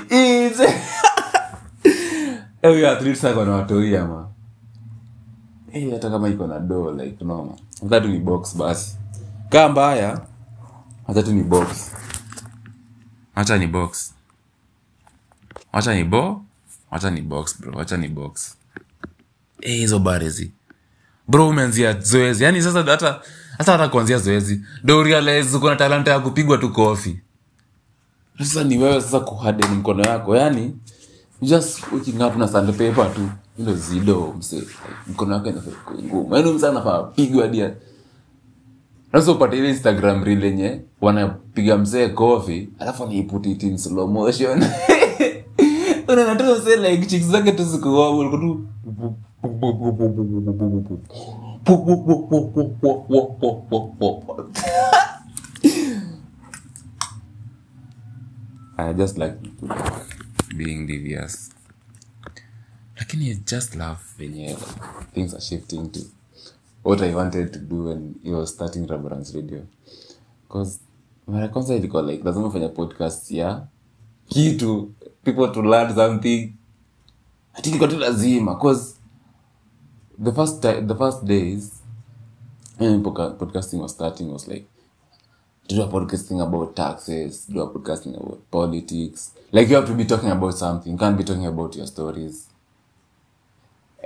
[5.73, 8.97] eh hata kama iko na do like noma hatatu ni box basi.
[9.49, 10.21] Kaa mbaya.
[11.07, 11.91] Hatatu ni box.
[13.35, 14.15] Acha ni box.
[15.73, 16.43] Acha ni bo.
[16.91, 17.81] Wacha ni box bro.
[17.81, 18.57] Acha ni box.
[19.61, 20.53] Hizo hizo barezi
[21.29, 22.45] bro umeanzia zoezi.
[22.45, 23.21] Yani sasa hata
[23.59, 24.61] hata hata kuanzia zoezi.
[24.85, 27.19] Ndo realize uko na talanta ya kupigwa tu kofi
[28.39, 30.77] sasa ni wewe sasa kuharden mkono yako yani
[31.43, 31.81] just
[33.07, 33.21] tu.
[33.57, 34.63] Hilo zido mse
[35.07, 35.71] mkono wake inafaa
[36.05, 36.37] ngumu.
[36.37, 37.75] Yani mse anafaa pigwa hadi ya-
[39.33, 44.65] upate ile instagram reel yenye wanapiga mzee kofi alafu anaiput it in slow motion.
[46.09, 47.07] Unaona tu mzee like
[58.79, 59.35] I just like
[60.57, 61.51] being devious
[62.97, 64.57] lakini I just love venye
[65.15, 66.01] things are shifting to
[66.85, 69.63] what I wanted to do when you was starting Rabarans Radio.
[70.49, 70.79] Cause
[71.27, 73.67] mara kwanza ilikuwa like lazima ufanya podcast ya
[74.29, 74.93] kitu
[75.25, 76.53] people to learn something.
[77.55, 78.95] Ati ilikuwa tu lazima cause
[80.19, 81.81] the first time, the first days
[82.79, 84.67] when podca- podcasting was starting was like
[85.69, 89.33] do a podcasting about taxes, do a podcasting about politics.
[89.53, 90.93] Like you have to be talking about something.
[90.93, 92.49] You can't be talking about your stories.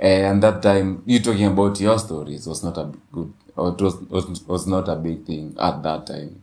[0.01, 3.95] and that time you talking about your stories was not a good or it was,
[4.09, 6.41] was, was not a big thing at that time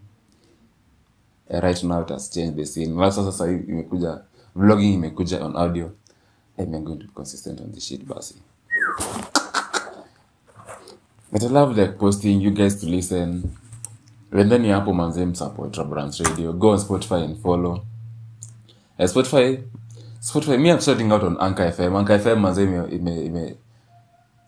[1.50, 5.90] Eh, right now it has changed the scene Alafu sasa sasa vlogging imekuja on audio
[6.58, 8.34] I'm going to be consistent on this shit basi
[11.32, 13.50] but I love like posting you guys to listen.
[14.32, 16.52] Wendeni hapo manze msupport Brands Radio.
[16.52, 17.84] Go on Spotify and follow.
[18.98, 19.62] Uh, Spotify
[20.20, 23.56] Spotify me I'm starting out on Anchor FM Anchor FM manze ime ime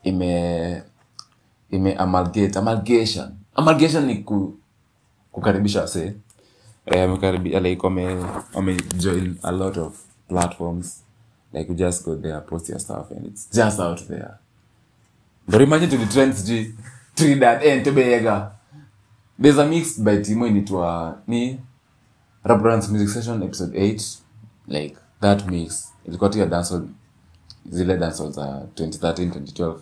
[0.04, 0.82] ime
[1.72, 3.36] ime, amalgate amalgation.
[3.54, 4.58] Amalgation ni ku,
[5.32, 6.14] kukaribisha wase
[6.86, 7.08] eh,
[7.62, 9.96] like join a lot of
[10.28, 11.02] platforms.
[11.52, 14.38] Like you just go there post your stuff and it's just out there
[15.50, 16.74] trends g
[17.16, 18.52] Trinidad and Tobago
[19.38, 21.60] there's a mix by Timo initwa ni
[22.44, 24.18] Rabrans Music Session episode 8
[24.68, 25.92] like that mix.
[26.08, 26.88] Ilikuwa dancehall
[27.70, 28.42] zile dancehall za
[28.74, 29.78] 2013 2012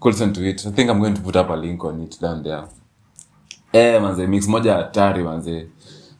[0.00, 0.66] cool to it.
[0.66, 2.62] I think i'm going to put up a link on it down there.
[3.72, 5.68] Eh manze mix moja hatari manze.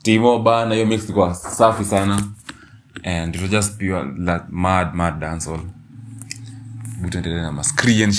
[0.02, 2.22] Timo bana hiyo mix ilikuwa safi sana.
[3.04, 5.60] And it was just pure like, mad mad dancehall
[7.02, 8.12] butendelee na ma screen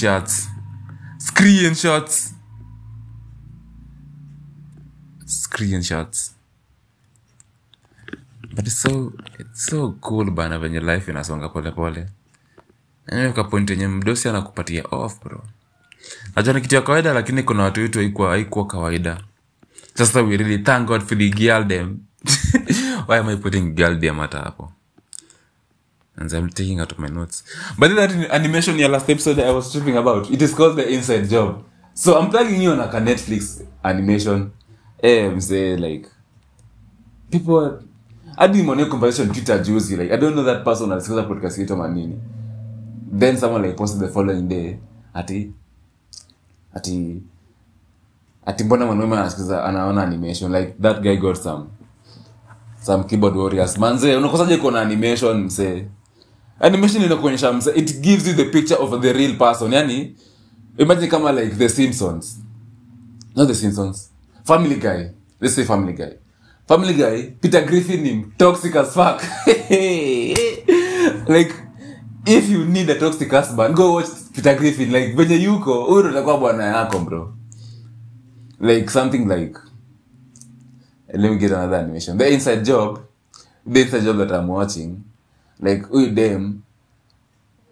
[1.20, 2.34] screen shots
[5.26, 6.36] screen shots
[8.56, 12.06] but it's so it's so cool bana venye life inasonga pole pole.
[13.12, 15.44] Yaani point yenye mdosi anakupatia off bro.
[16.36, 19.22] Najua kitu ya kawaida lakini kuna watu wetu haikuwa haikuwa kawaida.
[19.94, 21.98] Sasa we really thank god for the girldom
[23.08, 24.74] why am i putting girldom hata hapo
[26.20, 27.44] and i'm taking out of my notes.
[27.78, 31.30] But that animation ya last episode i was tripping about it is called the inside
[31.30, 31.64] job.
[31.94, 34.52] So i'm plugging you on like a netflix animation.
[35.02, 36.10] Eh msee like
[37.32, 37.72] people
[38.36, 41.96] hadi nimeonea conversation twitter juzi like i don't know that person alisikiza podcast yetu ama
[43.20, 44.78] then someone like posted the following day
[45.14, 45.52] ati
[46.74, 47.22] ati
[48.46, 51.66] ati mbona mwanaume anasikiza anaona animation like that guy got some
[52.82, 53.78] some keyboard warriors.
[53.78, 55.86] Manze unakosaje kuona animation msee
[56.60, 59.74] animation inakuonyesha msa it gives you the picture of the real person.
[59.74, 60.16] Yani
[60.78, 62.40] imagine kama like the simpsons.
[63.36, 64.10] Not the simpsons.
[64.44, 65.10] Family guy.
[65.42, 66.12] Let's say family guy.
[66.68, 69.22] Family guy peter griffin ni toxic as fuck.
[71.28, 71.54] Like
[72.26, 74.92] if you need a toxic husband go watch peter griffin.
[74.92, 77.34] Like venye yuko huyu ndo bwana yako bro.
[78.60, 79.60] Like something like
[81.14, 82.18] let me get another animation.
[82.18, 83.00] The inside job.
[83.66, 85.04] The inside job that i'm watching
[85.64, 86.62] like huyu dem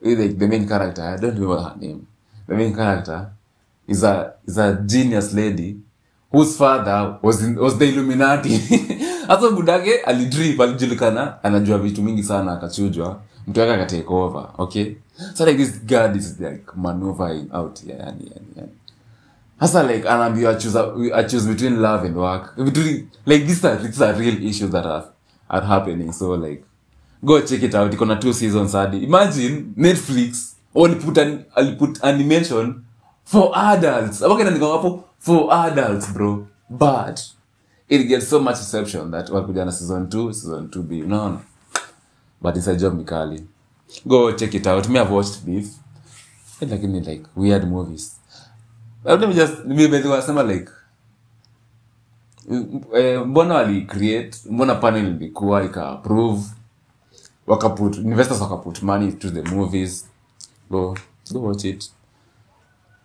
[0.04, 2.00] huyu the main character i don't remember her name.
[2.48, 3.30] The main character
[3.88, 5.78] is a is a genius lady
[6.32, 8.58] whose father was in, was the illuminati.
[9.28, 13.22] Hasa budake alidrip alijulikana anajua vitu mingi sana akachujwa.
[13.48, 14.96] Mtu wake akatake over okay?
[15.34, 18.72] So like this god is like maneuvering out yeah, yani, yani, yani.
[19.60, 20.80] Hasa like anaambiwa choose
[21.14, 22.56] a- choose between love and work.
[22.58, 25.06] Between like these are, these are real issues that are,
[25.50, 26.14] are happening.
[26.14, 26.64] So like
[27.24, 29.04] go check it out iko na two seasons hadi.
[29.04, 32.84] Imagine netflix waliput an, aliput animation
[33.26, 34.22] for adults.
[34.22, 36.48] Awakenaandika for adults bro.
[36.70, 37.22] But
[37.90, 41.40] it gets so much reception that walikuja na season 2 season 2b unaona?
[42.42, 43.44] But a job mikali.
[44.06, 44.88] Go check it out.
[44.90, 45.68] Me have watched beef.
[46.62, 48.16] Lakini like weird movies.
[49.04, 50.70] Let me just mimi wasema like
[52.94, 56.42] eh, mbona wali create mbona panel ilikuwa ika approve
[57.48, 60.06] wakaput investors wakaput money to the movies.
[60.70, 60.96] Go
[61.32, 61.90] go watch it.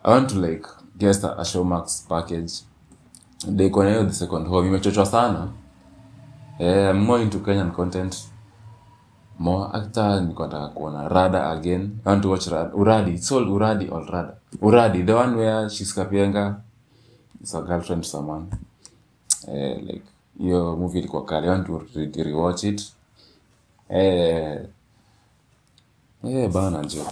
[0.04, 0.66] I want to like
[0.98, 2.52] guest a, a showmax package.
[3.46, 4.66] They iko the second home.
[4.68, 5.52] Imechochwa sana.
[6.58, 8.16] Eh, I'm more into kenyan content.
[9.38, 11.08] More actor niko kuona.
[11.08, 12.00] Rada again.
[12.04, 13.14] I want to watch rada uradi.
[13.14, 14.36] It's all uradi all rada.
[14.60, 16.60] Uradi the one where she's kapienga
[17.42, 18.46] is a girlfriend someone.
[19.48, 20.02] Eh, like
[20.38, 21.46] hiyo movie ilikuwa kali.
[21.46, 22.92] I want to re- rewatch it
[23.92, 24.66] eh.
[26.24, 27.06] Eh bana njo.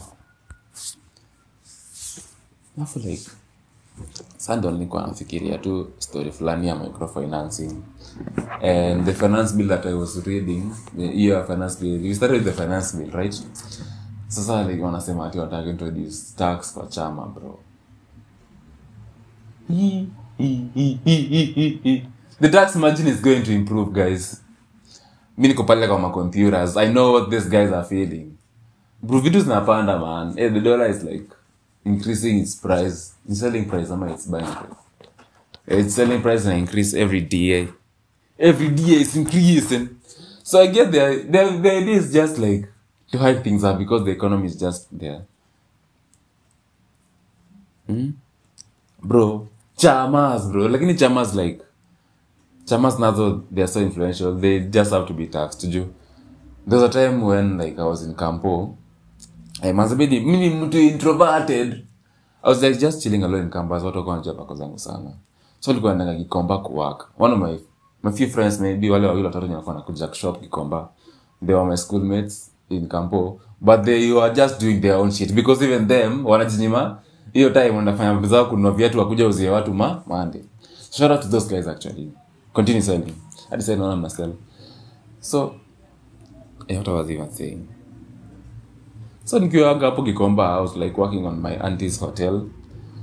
[2.76, 3.30] alafu like
[4.36, 7.82] sando nilikuwa nafikiria tu story fulani ya microfinancing.
[8.62, 10.62] And the finance bill that i was reading
[10.96, 13.42] hiyo ya finance bill you started with the finance bill right?
[14.28, 17.58] Sasa like wanasema ati wanataka introduce tax kwa chama bro.
[22.40, 24.39] The tax margin is going to improve guys
[25.38, 28.26] mi niko pale kwa macomputers i know what these guys are feeling.
[29.02, 30.34] Bro vitu zinapanda man.
[30.36, 31.24] Hey, the dollar is like
[31.84, 33.14] increasing its price.
[33.28, 34.76] Its selling price ama its buying price?
[35.66, 37.68] Its selling price na increase every day.
[38.38, 39.88] Every day is increasing.
[40.42, 42.68] So i get the, the, the idea is just like
[43.12, 45.22] to hide things up because the economy is just there.
[47.86, 48.10] Hmm?
[49.02, 50.68] bro chamas bro.
[50.68, 51.62] Lakini chamas like
[52.70, 55.86] chamas nazo they are so influential they just have to be taxed you.
[56.68, 58.76] There was a time when like i was in campo
[59.62, 61.84] I must be mimi mtu introverted.
[62.42, 65.10] I was like just chilling alone in campus watu wakawa wanajua zangu sana.
[65.60, 67.58] So nilikuwa naenda gikomba kuwork one of my
[68.02, 70.88] my few friends maybe wale wawili watatu nilikuwa walikuwa wanakuja kushop gikomba.
[71.46, 75.32] They were my schoolmates in campo but they were just doing their own shit.
[75.34, 76.98] Because even them wanajinyima
[77.32, 80.44] hiyo time wanafanya zao kununua viatu wakuja uzie watu ma mande
[80.90, 82.12] shout out to those guys actually
[82.52, 83.14] continue sending
[83.50, 84.32] hadi sasa naona mnasell
[85.20, 85.54] so
[86.70, 87.68] eh, what was even saying?
[89.24, 92.48] So nikiwanga hapo like working on my auntie's hotel.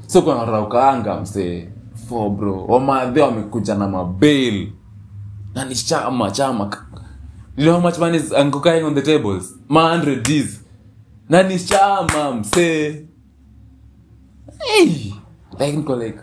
[0.08, 1.70] So kuna raukaanga msee.
[2.10, 4.72] Fo bro wamadhe wamekuja na mabail.
[5.56, 6.70] Na ni chama chama.
[7.58, 8.30] You know how much money is
[8.62, 9.56] crying on the tables?
[9.70, 10.62] Ma 100 gs
[11.30, 13.06] na ni chama msee.
[14.60, 15.14] Hey!
[15.60, 16.20] Like niko like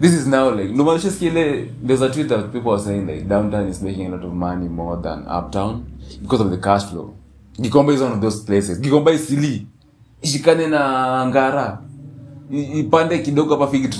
[0.00, 3.26] this is now like no matter skile there's a tweet that people are saying like
[3.28, 5.84] downtown is making a lot of money more than uptown
[6.22, 7.14] because of the cash flow.
[7.58, 8.78] Gikomba is one of those places.
[8.80, 9.66] Gikomba isili
[10.22, 11.82] ishikane na ngara.
[12.50, 13.92] Ipande kidogo hapa fig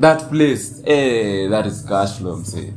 [0.00, 2.72] that place eh that is cash flow mse.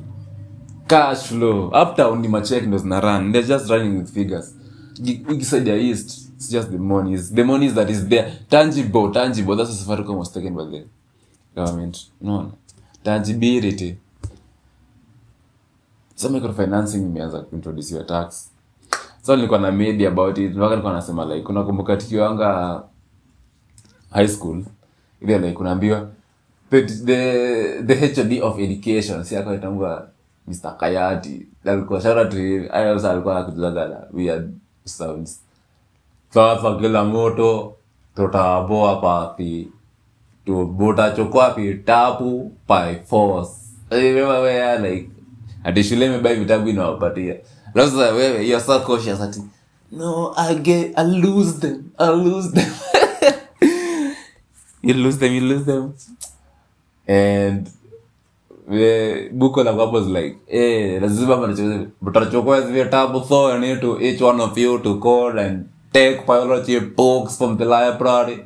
[0.87, 1.71] cash flow.
[1.73, 3.31] Uptown ni machek ndo zina run.
[3.31, 4.53] They're just running with figures.
[5.01, 7.31] Gi- ukisaidia east it's just the monies.
[7.33, 8.31] The monies that is there.
[8.49, 9.55] Tangible tangible.
[9.55, 10.83] That's safaricom was taken by the
[11.55, 11.97] government.
[12.21, 12.49] Unaona?
[13.03, 13.97] Tangibility
[16.15, 18.51] so microfinancing imeanza kuintroduce your tax.
[19.21, 20.51] So nilikuwa na maybe about it.
[20.55, 22.83] Mpaka nilikuwa nasema like unakumbuka tukiwanga
[24.11, 24.63] high school?
[25.21, 26.07] Ile like unaambiwa
[26.69, 26.81] the,
[27.85, 29.23] the, hod of education.
[29.23, 30.07] Si akaitambua
[30.47, 31.47] mr kayati.
[31.65, 34.53] Alikuwa shara tu hivi aya sasa alikuwa akituzaga na weird
[34.85, 35.41] sounds.
[36.29, 37.75] Sasa kila moto
[38.15, 39.67] tutaboa papi
[40.45, 43.51] tubutachukua tapu by force
[43.91, 45.09] remember where like
[45.63, 47.35] ati shule imebai vitabu inawapatia
[47.75, 49.41] Alafu sasa wewe you're so cautious ati
[49.91, 52.71] no I get I lose them I lose them.
[54.85, 55.95] You lose them you lose them.
[57.07, 57.67] And
[58.69, 61.47] the book on the was like eh lazima
[62.01, 66.21] mtachukua hizi vitabu so you need to each one of you to call and take
[66.27, 68.45] biology books from the library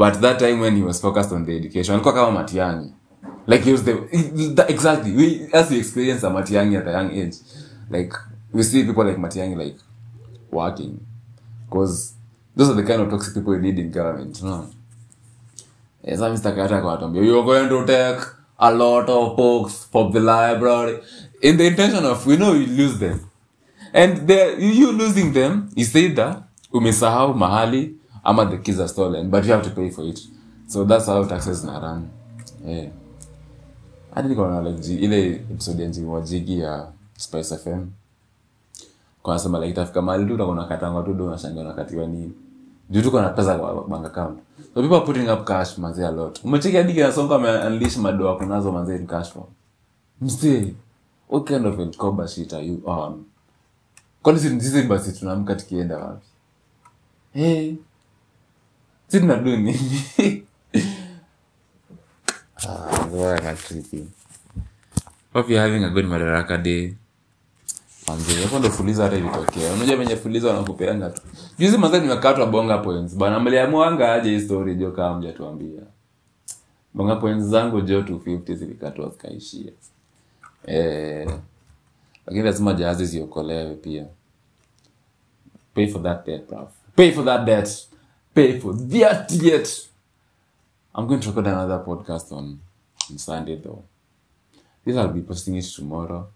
[0.00, 2.92] but that time when he was focused on the education alikuwa kama Matiang'i
[3.46, 3.94] like he was the
[4.54, 7.36] the exactly we as we experience a Matiang'i at a young age
[7.90, 8.12] like
[8.52, 9.76] we see people like Matiang'i like
[10.50, 10.92] working
[11.68, 12.14] because
[12.56, 14.70] those are the kind of toxic people you need in government know
[16.02, 16.54] Yes, I'm Mr.
[16.56, 17.22] Kata Kwatombia.
[17.22, 18.24] You're going to take
[18.58, 20.98] a lot of books from the library
[21.42, 23.20] in the intention of we know you lose them.
[23.92, 26.42] And you losing them is either
[26.72, 30.20] umesahau mahali ama the keys are stolen, but you have to pay for it.
[30.66, 32.08] So that's how taxes na run.
[32.66, 32.90] Yeah.
[34.14, 37.86] Hadi niko na ile episode ya Njigi Jigi ya Spice FM.
[39.22, 42.32] kwanasema like tafika mahali tu utakuwa unakatangwa tu do unakatiwa nini.
[42.90, 44.38] Juu tuko na pesa kwa bank account.
[44.74, 46.40] So people are putting up cash manze a lot.
[46.44, 49.46] Umecheki hadi kina unleash madoa kunazo manze in cash form.
[50.20, 50.74] Mzee,
[51.28, 53.24] what kind of encoba shit are you on?
[54.22, 56.26] Kwani sisi basi tunaamka tukienda wapi?
[57.34, 57.74] Eh.
[59.10, 59.74] Sisi tunadu nini?
[62.68, 64.06] ah, boy, na trippy.
[65.34, 66.94] Hope you're having a good Madaraka day.
[68.58, 69.72] Ndo fuliza hata ilitokea.
[69.72, 71.12] Unajua venye fuliza wanakupeanga.
[71.58, 73.16] Juzi manze nimekatwa bonga points.
[73.16, 75.82] Bana mliamuanga aje hii story jo kama mjatuambia.
[76.94, 79.72] Bonga points zangu jo 250 zilikatwa zikaishia.
[80.66, 81.30] Eh.
[82.26, 84.06] Lakini lazima jahazi ziokolewe pia.
[85.74, 86.68] Pay for that debt, bruv.
[86.96, 87.88] Pay for that debt.
[88.40, 89.68] Pay for that yet.
[90.94, 92.58] I'm going to record another podcast on,
[93.10, 93.84] on Sunday though.
[94.82, 96.26] This I'll be posting it tomorrow.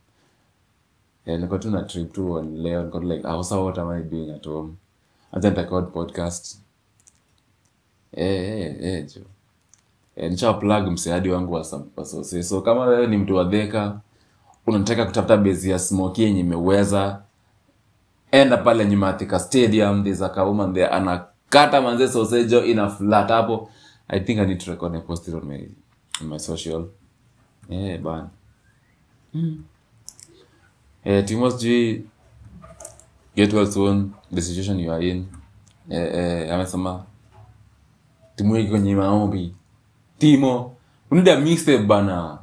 [1.25, 4.01] Yeah, niko tu na trip tu on leo niko like, oh, so what am I
[4.03, 4.77] doing at home?
[5.33, 6.57] And then record podcast.
[8.15, 9.21] Eh, eh, eh, jo.
[10.17, 14.01] Eh, nisha plug mseadi wangu wa sam- So kama wewe ni mtu wa dheka,
[14.67, 17.23] unataka kutafuta base ya smoke yenye imeweza,
[18.31, 20.89] enda pale nyuma ya Stadium, there's a woman there
[21.55, 23.71] anakata manze sosejo ina flat hapo.
[24.09, 25.67] I think I need to record and post it on my
[26.21, 26.89] on my social.
[27.69, 28.29] yeah, ban
[29.35, 29.63] mm.
[31.05, 32.05] Eh, Timo sijui
[33.37, 35.27] get well soon, the situation you are in.
[35.91, 37.05] Eh, eh, amesema
[38.37, 39.55] timu kwenye maombi.
[40.19, 40.77] Timo,
[41.11, 42.39] unida mixtape bana.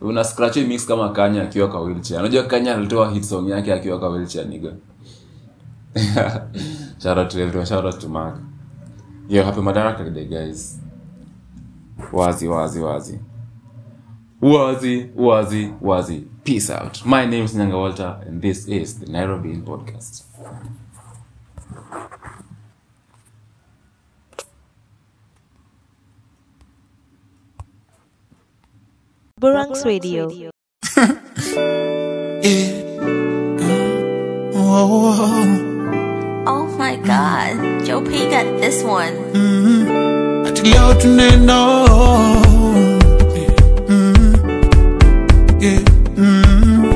[0.00, 2.20] Una scratch mix kama Kanya akiwa kwa wheelchair.
[2.20, 4.72] Unajua Kanya alitoa hit song yake akiwa kwa wheelchair niga
[7.02, 8.51] shout out to everyone, shout out to Mark.
[9.28, 10.78] Yo, happy Madaraka Day guys.
[12.12, 13.18] Wazi wazi wazi.
[14.40, 16.24] Wazi, wazi, wazi.
[16.44, 17.04] Peace out.
[17.06, 20.24] My name is Nyanga Walter, and this is the Nairobi In Podcast.
[29.38, 30.28] Burangs Radio.
[32.44, 32.90] Eh, eh,
[34.54, 36.48] oh, oh, oh.
[36.48, 37.61] oh my god.
[37.92, 39.12] Joe P got this one.
[40.46, 41.54] Ati leo tunaenda
[41.88, 42.98] home.
[43.88, 44.32] Mm.
[45.60, 45.80] Yeah.
[46.16, 46.92] Mm.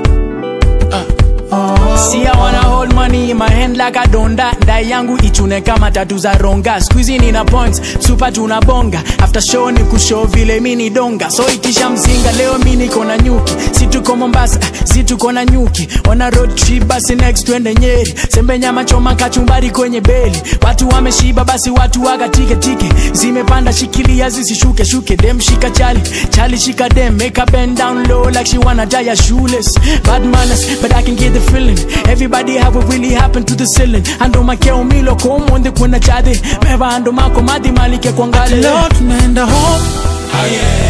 [1.99, 6.19] See, I wanna hold money in my hand like I don't yangu ichune kama tatu
[6.19, 6.81] za ronga.
[6.81, 8.99] Squeezing in a points, super tunabonga.
[9.21, 11.31] After show ni kushow vile mini donga.
[11.31, 13.53] So itisha mzinga, leo mi na nyuki.
[13.73, 15.89] Si Mombasa, si na nyuki.
[16.09, 18.15] ona road trip, basi next twende Nyeri.
[18.29, 20.39] Sembe nyama choma kachumbari kwenye beli.
[20.63, 22.89] Watu wameshiba, basi watu waga tike tike.
[23.13, 25.17] Zimepanda shikilia zisishuke shuke.
[25.17, 27.17] Dem shika chali, chali shika dem.
[27.17, 29.75] Make her bend down low like she wanna die a shoeless.
[30.05, 31.79] Bad manners, but I can get the feeling.
[32.09, 34.03] Everybody have a really happened to the ceiling.
[34.21, 36.33] Ando makeo milo komonde kuna chade.
[36.63, 38.57] Beba ando mako madi malike kwangale.
[38.57, 39.85] leo tunaenda home.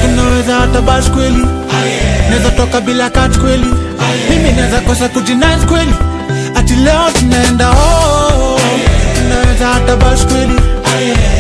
[0.05, 1.47] Unaweza hata bas kweli
[2.30, 3.66] naweza toka bila kat kweli
[4.30, 5.95] mimi naweza kosa kujinais kweli
[6.55, 8.61] ati leo tunaenda oh,
[9.26, 10.61] unaweza hata bash kweli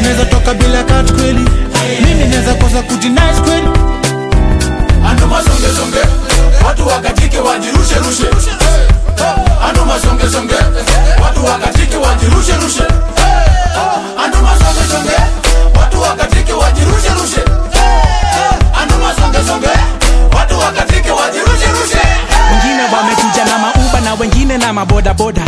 [0.02, 1.48] naweza toka bila kat kweli
[2.04, 3.68] mimi naweza kosa kujinais kweli
[5.10, 5.98] ando masongesonge
[6.66, 8.26] watu wakatike wajirusherushe
[9.68, 10.54] ando masongesonge
[11.22, 12.82] watu wakatike wajirusherushe
[14.24, 15.16] ando masongesonge
[15.80, 17.40] watu wakatike wajirusherushe
[18.82, 19.68] ando masongesonge
[24.46, 25.42] wengine na mabodaboda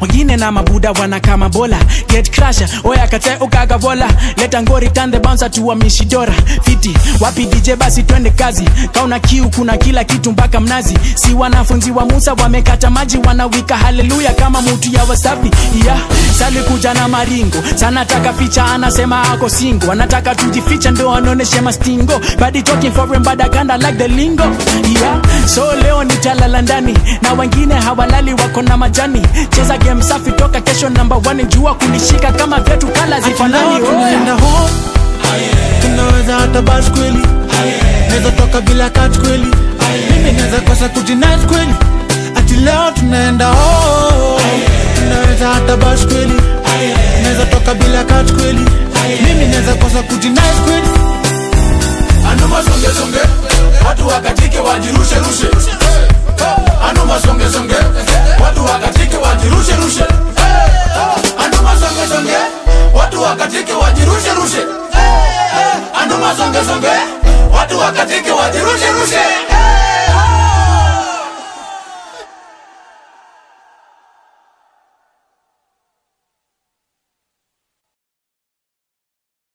[0.00, 1.76] wengine na mabuda wanakama bola.
[2.08, 6.32] Get crusher oya kate ukagavola leta ngori tande bouncer tuwa mishidora.
[6.62, 8.64] Fiti wapi dj basi twende kazi.
[8.92, 10.98] Kauna kiu kuna kila kitu mpaka mnazi.
[11.14, 15.50] Si wanafunzi wa musa wamekata maji wanawika haleluya kama mutu ya wasafi
[15.84, 15.98] yeah.
[16.38, 17.58] sali kuja na maringo.
[17.74, 22.20] Sana taka ficha anasema ako singo anataka tujificha ndo anoneshe mastingo.
[22.40, 24.44] Badi talking for him but I kinda like the lingo.
[25.00, 25.46] Yeah.
[25.46, 26.98] so leo nitalala ndani.
[27.22, 29.22] Na wengine hawalali wako na majani.
[29.50, 34.72] Cheza game safi toka kesho namba 1 jua kunishika kama vyetu kala zifanani tunaenda home
[35.82, 37.26] tunaweza hata bash kweli.
[38.08, 39.46] Naweza toka bila kat kweli.
[40.10, 41.74] Mimi naweza kosa kujinaz kweli.
[42.36, 44.42] Ati leo tunaenda home
[44.94, 46.34] tunaweza hata bash kweli.
[47.22, 48.64] Naweza toka bila kat kweli.
[49.26, 50.88] Mimi naweza kosa kujinaz kweli.
[52.32, 53.18] Anuma songe songe.
[53.88, 55.46] Watu wakatike wajirusherushe
[56.88, 57.74] ando masongesonge
[58.42, 60.04] watu wakatike wajirusherushe
[61.44, 62.36] ando masongesonge
[62.94, 64.62] watu wakatike wajirusherushe
[66.02, 66.88] ando masongesonge
[67.54, 69.20] watu wakatike wajirusherushe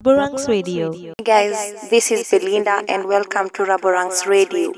[0.01, 1.13] Burangs Radio.
[1.23, 4.71] Guys, this is Belinda and welcome to Raborang's Radio.